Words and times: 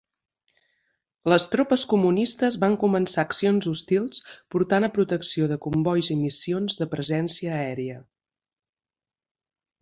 Les 1.31 1.43
tropes 1.55 1.83
comunistes 1.91 2.57
van 2.63 2.77
començar 2.83 3.25
accions 3.29 3.67
hostils 3.73 4.23
portant 4.55 4.87
a 4.87 4.89
protecció 4.97 5.51
de 5.53 5.59
combois 5.67 6.11
i 6.17 6.19
missions 6.23 6.81
de 6.81 6.89
"presència 6.95 7.55
aèria". 7.61 8.01